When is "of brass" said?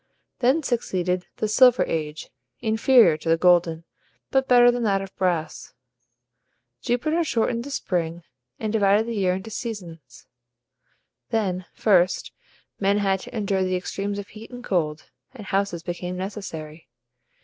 5.03-5.75